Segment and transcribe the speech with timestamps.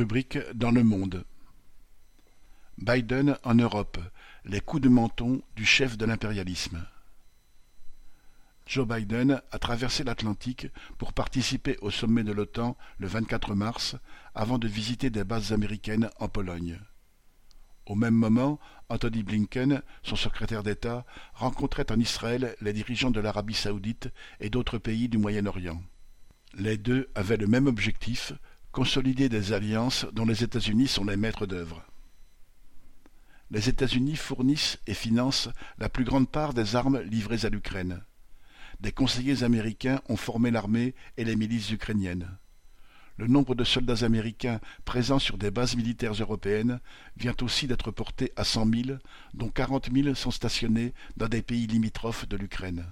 [0.00, 1.26] Rubrique dans le monde.
[2.78, 3.98] Biden en Europe,
[4.46, 6.86] les coups de menton du chef de l'impérialisme.
[8.64, 13.94] Joe Biden a traversé l'Atlantique pour participer au sommet de l'OTAN le 24 mars
[14.34, 16.80] avant de visiter des bases américaines en Pologne.
[17.84, 18.58] Au même moment,
[18.88, 21.04] Anthony Blinken, son secrétaire d'État,
[21.34, 24.08] rencontrait en Israël les dirigeants de l'Arabie saoudite
[24.40, 25.82] et d'autres pays du Moyen-Orient.
[26.54, 28.32] Les deux avaient le même objectif,
[28.72, 31.84] consolider des alliances dont les États-Unis sont les maîtres d'œuvre.
[33.50, 38.04] Les États-Unis fournissent et financent la plus grande part des armes livrées à l'Ukraine.
[38.80, 42.38] Des conseillers américains ont formé l'armée et les milices ukrainiennes.
[43.18, 46.80] Le nombre de soldats américains présents sur des bases militaires européennes
[47.16, 48.98] vient aussi d'être porté à cent mille,
[49.34, 52.86] dont quarante mille sont stationnés dans des pays limitrophes de l'Ukraine.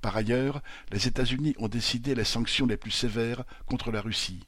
[0.00, 0.62] Par ailleurs,
[0.92, 4.44] les États-Unis ont décidé les sanctions les plus sévères contre la Russie.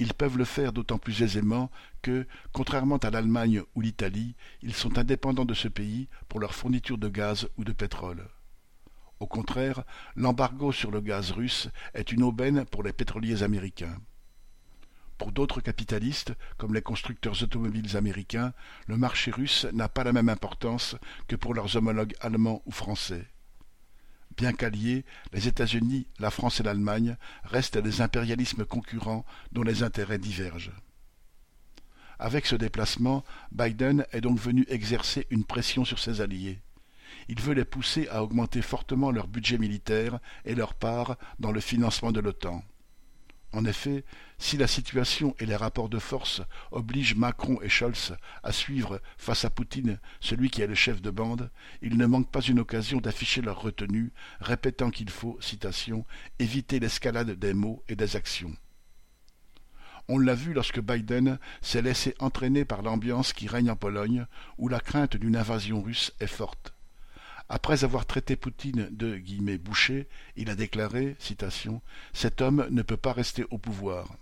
[0.00, 4.96] Ils peuvent le faire d'autant plus aisément que, contrairement à l'Allemagne ou l'Italie, ils sont
[4.96, 8.26] indépendants de ce pays pour leur fourniture de gaz ou de pétrole.
[9.20, 9.84] Au contraire,
[10.16, 13.98] l'embargo sur le gaz russe est une aubaine pour les pétroliers américains.
[15.18, 18.54] Pour d'autres capitalistes, comme les constructeurs automobiles américains,
[18.86, 20.96] le marché russe n'a pas la même importance
[21.28, 23.28] que pour leurs homologues allemands ou français.
[24.40, 30.16] Bien qu'alliés, les États-Unis, la France et l'Allemagne restent des impérialismes concurrents dont les intérêts
[30.16, 30.72] divergent.
[32.18, 36.58] Avec ce déplacement, Biden est donc venu exercer une pression sur ses alliés.
[37.28, 41.60] Il veut les pousser à augmenter fortement leur budget militaire et leur part dans le
[41.60, 42.64] financement de l'OTAN.
[43.52, 44.04] En effet,
[44.38, 49.44] si la situation et les rapports de force obligent Macron et Scholz à suivre face
[49.44, 51.50] à Poutine celui qui est le chef de bande,
[51.82, 56.04] il ne manque pas une occasion d'afficher leur retenue, répétant qu'il faut, citation,
[56.38, 58.54] éviter l'escalade des mots et des actions.
[60.06, 64.26] On l'a vu lorsque Biden s'est laissé entraîner par l'ambiance qui règne en Pologne,
[64.58, 66.72] où la crainte d'une invasion russe est forte.
[67.52, 69.20] Après avoir traité Poutine de
[69.58, 70.06] «boucher»,
[70.36, 74.14] il a déclaré citation, Cet homme ne peut pas rester au pouvoir.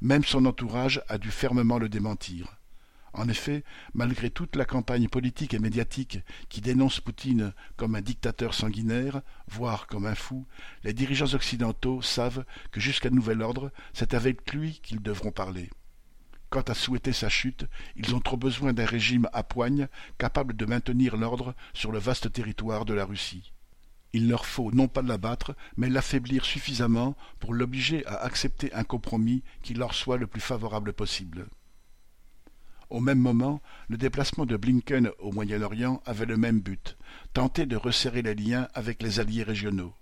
[0.00, 2.56] Même son entourage a dû fermement le démentir.
[3.12, 3.62] En effet,
[3.94, 9.86] malgré toute la campagne politique et médiatique qui dénonce Poutine comme un dictateur sanguinaire, voire
[9.86, 10.44] comme un fou,
[10.82, 15.70] les dirigeants occidentaux savent que jusqu'à nouvel ordre, c'est avec lui qu'ils devront parler.
[16.52, 17.64] Quant à souhaiter sa chute,
[17.96, 22.30] ils ont trop besoin d'un régime à poigne capable de maintenir l'ordre sur le vaste
[22.30, 23.54] territoire de la Russie.
[24.12, 29.42] Il leur faut non pas l'abattre, mais l'affaiblir suffisamment pour l'obliger à accepter un compromis
[29.62, 31.46] qui leur soit le plus favorable possible.
[32.90, 36.98] Au même moment, le déplacement de Blinken au Moyen-Orient avait le même but,
[37.32, 39.94] tenter de resserrer les liens avec les alliés régionaux.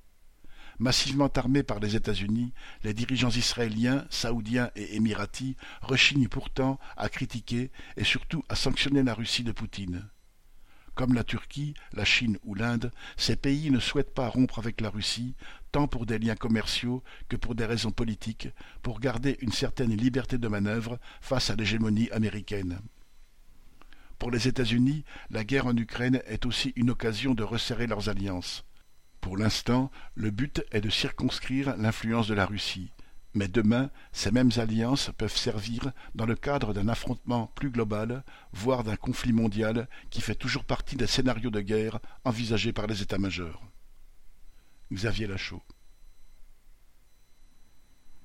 [0.81, 2.55] Massivement armés par les États-Unis,
[2.85, 9.13] les dirigeants israéliens, saoudiens et émiratis rechignent pourtant à critiquer et surtout à sanctionner la
[9.13, 10.09] Russie de Poutine.
[10.95, 14.89] Comme la Turquie, la Chine ou l'Inde, ces pays ne souhaitent pas rompre avec la
[14.89, 15.35] Russie,
[15.71, 18.49] tant pour des liens commerciaux que pour des raisons politiques,
[18.81, 22.81] pour garder une certaine liberté de manœuvre face à l'hégémonie américaine.
[24.19, 28.65] Pour les États-Unis, la guerre en Ukraine est aussi une occasion de resserrer leurs alliances.
[29.21, 32.93] Pour l'instant, le but est de circonscrire l'influence de la Russie.
[33.35, 38.83] Mais demain, ces mêmes alliances peuvent servir dans le cadre d'un affrontement plus global, voire
[38.83, 43.63] d'un conflit mondial qui fait toujours partie des scénarios de guerre envisagés par les états-majors.
[44.93, 45.63] Xavier Lachaud